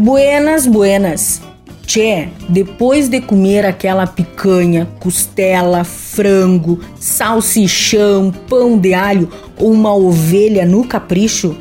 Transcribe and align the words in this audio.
Buenas, 0.00 0.64
buenas. 0.64 1.42
Tchê, 1.84 2.28
depois 2.48 3.08
de 3.08 3.20
comer 3.20 3.66
aquela 3.66 4.06
picanha, 4.06 4.86
costela, 5.00 5.82
frango, 5.82 6.78
salsichão, 7.00 8.32
pão 8.48 8.78
de 8.78 8.94
alho 8.94 9.28
ou 9.56 9.72
uma 9.72 9.92
ovelha 9.92 10.64
no 10.64 10.86
capricho, 10.86 11.56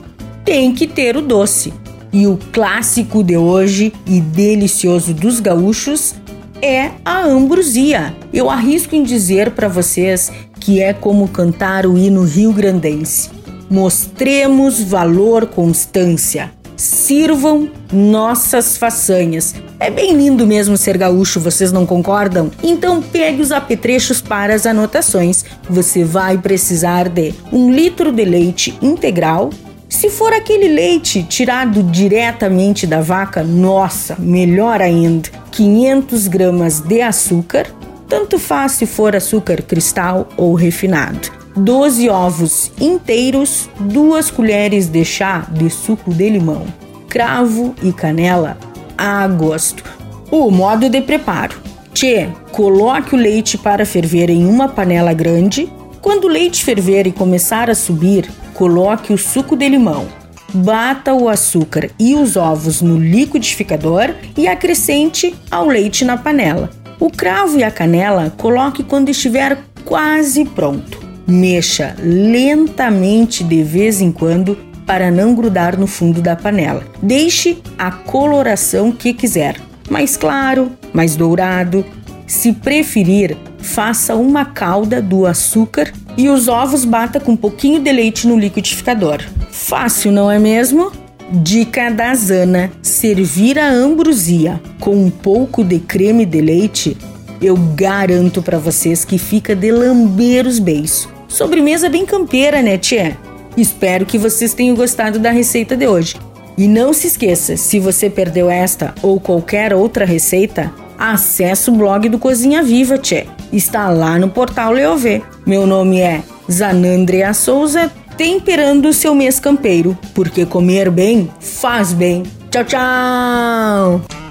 tem 0.45 0.71
que 0.71 0.86
ter 0.86 1.18
o 1.18 1.21
doce. 1.23 1.73
E 2.13 2.27
o 2.27 2.38
clássico 2.52 3.23
de 3.23 3.36
hoje 3.36 3.91
e 4.05 4.21
delicioso 4.21 5.15
dos 5.15 5.39
gaúchos 5.39 6.13
é 6.61 6.91
a 7.04 7.23
ambrosia. 7.25 8.15
Eu 8.31 8.51
arrisco 8.51 8.95
em 8.95 9.01
dizer 9.01 9.49
para 9.49 9.67
vocês 9.67 10.31
que 10.59 10.79
é 10.79 10.93
como 10.93 11.27
cantar 11.27 11.88
o 11.88 11.97
hino 11.97 12.21
rio-grandense. 12.21 13.31
Mostremos 13.67 14.79
valor, 14.79 15.47
constância. 15.47 16.55
Sirvam 16.78 17.71
nossas 17.91 18.77
façanhas. 18.77 19.55
É 19.80 19.90
bem 19.90 20.13
lindo 20.13 20.45
mesmo 20.45 20.77
ser 20.77 20.95
gaúcho, 20.95 21.40
vocês 21.40 21.72
não 21.72 21.88
concordam? 21.88 22.52
Então 22.62 23.02
pegue 23.02 23.41
os 23.41 23.52
apetrechos 23.52 24.22
para 24.22 24.54
as 24.54 24.68
anotações. 24.68 25.44
Você 25.68 26.04
vai 26.04 26.38
precisar 26.38 27.09
de 27.09 27.34
um 27.52 27.71
litro 27.71 28.12
de 28.12 28.23
leite 28.23 28.77
integral. 28.80 29.49
Se 29.90 30.08
for 30.08 30.32
aquele 30.32 30.68
leite 30.68 31.23
tirado 31.23 31.82
diretamente 31.82 32.85
da 32.85 33.02
vaca, 33.02 33.44
nossa, 33.44 34.16
melhor 34.20 34.80
ainda. 34.80 35.30
500 35.52 36.27
gramas 36.27 36.80
de 36.80 37.02
açúcar, 37.02 37.66
tanto 38.07 38.38
faz 38.38 38.73
se 38.73 38.85
for 38.85 39.16
açúcar 39.16 39.63
cristal 39.63 40.30
ou 40.38 40.54
refinado. 40.54 41.46
12 41.57 42.07
ovos 42.07 42.71
inteiros, 42.79 43.67
2 43.79 44.29
colheres 44.29 44.88
de 44.88 45.03
chá 45.03 45.48
de 45.52 45.70
suco 45.70 46.13
de 46.13 46.29
limão, 46.29 46.65
cravo 47.09 47.73
e 47.81 47.91
canela 47.91 48.57
a 48.95 49.27
gosto. 49.27 49.84
O 50.29 50.51
modo 50.51 50.87
de 50.87 51.01
preparo: 51.01 51.57
Tchê, 51.93 52.29
coloque 52.51 53.15
o 53.15 53.17
leite 53.17 53.57
para 53.57 53.85
ferver 53.85 54.29
em 54.29 54.45
uma 54.45 54.70
panela 54.70 55.13
grande. 55.13 55.67
Quando 55.99 56.26
o 56.26 56.29
leite 56.29 56.63
ferver 56.63 57.07
e 57.07 57.12
começar 57.12 57.71
a 57.71 57.76
subir, 57.76 58.29
coloque 58.54 59.12
o 59.12 59.17
suco 59.17 59.55
de 59.55 59.67
limão. 59.67 60.07
Bata 60.54 61.13
o 61.13 61.27
açúcar 61.27 61.89
e 61.99 62.15
os 62.15 62.37
ovos 62.37 62.82
no 62.82 62.98
liquidificador 62.98 64.13
e 64.38 64.47
acrescente 64.47 65.35
ao 65.50 65.67
leite 65.67 66.06
na 66.06 66.17
panela. 66.17 66.69
O 67.00 67.09
cravo 67.09 67.57
e 67.57 67.63
a 67.63 67.72
canela 67.72 68.31
coloque 68.38 68.84
quando 68.84 69.09
estiver 69.09 69.57
quase 69.84 70.45
pronto. 70.45 70.97
Mexa 71.28 71.95
lentamente 72.00 73.44
de 73.44 73.61
vez 73.61 74.00
em 74.00 74.11
quando 74.11 74.57
para 74.85 75.11
não 75.11 75.35
grudar 75.35 75.78
no 75.78 75.85
fundo 75.85 76.22
da 76.22 76.35
panela. 76.35 76.83
Deixe 77.03 77.57
a 77.78 77.91
coloração 77.91 78.91
que 78.91 79.13
quiser, 79.13 79.59
mais 79.89 80.16
claro, 80.16 80.72
mais 80.94 81.17
dourado. 81.17 81.85
Se 82.25 82.53
preferir, 82.53 83.38
faça 83.59 84.16
uma 84.16 84.45
calda 84.45 85.01
do 85.01 85.25
açúcar 85.25 85.91
e 86.17 86.29
os 86.29 86.47
ovos 86.47 86.85
bata 86.85 87.19
com 87.19 87.33
um 87.33 87.38
pouquinho 87.38 87.81
de 87.81 87.91
leite 87.91 88.25
no 88.25 88.39
liquidificador. 88.39 89.22
Fácil, 89.51 90.11
não 90.11 90.31
é 90.31 90.39
mesmo? 90.39 90.91
Dica 91.29 91.89
da 91.89 92.16
Zana: 92.16 92.72
servir 92.81 93.59
a 93.59 93.69
ambrosia 93.69 94.61
com 94.79 94.95
um 94.95 95.09
pouco 95.09 95.63
de 95.63 95.79
creme 95.79 96.25
de 96.25 96.39
leite, 96.39 96.97
eu 97.41 97.57
garanto 97.75 98.41
para 98.41 98.57
vocês 98.57 99.03
que 99.03 99.17
fica 99.17 99.53
de 99.53 99.72
lamber 99.72 100.47
os 100.47 100.59
beiços. 100.59 101.16
Sobremesa 101.28 101.89
bem 101.89 102.06
campeira, 102.06 102.61
né, 102.61 102.78
tia? 102.78 103.17
Espero 103.56 104.06
que 104.06 104.17
vocês 104.17 104.53
tenham 104.53 104.75
gostado 104.75 105.19
da 105.19 105.31
receita 105.31 105.75
de 105.75 105.88
hoje. 105.88 106.16
E 106.57 106.67
não 106.67 106.94
se 106.94 107.07
esqueça, 107.07 107.56
se 107.56 107.79
você 107.79 108.09
perdeu 108.09 108.50
esta 108.50 108.95
ou 109.03 109.19
qualquer 109.19 109.73
outra 109.73 110.05
receita, 110.05 110.73
acesse 110.97 111.69
o 111.69 111.73
blog 111.73 112.09
do 112.09 112.17
Cozinha 112.17 112.63
Viva, 112.63 112.97
tchê. 112.97 113.28
Está 113.53 113.89
lá 113.89 114.17
no 114.17 114.29
portal 114.29 114.71
Leovê. 114.71 115.21
Meu 115.45 115.67
nome 115.67 115.99
é 115.99 116.23
Zanandrea 116.51 117.33
Souza, 117.33 117.91
temperando 118.17 118.87
o 118.87 118.93
seu 118.93 119.13
mês 119.13 119.39
campeiro, 119.39 119.97
porque 120.13 120.45
comer 120.45 120.89
bem 120.89 121.29
faz 121.39 121.93
bem. 121.93 122.23
Tchau, 122.49 122.63
tchau! 122.63 124.26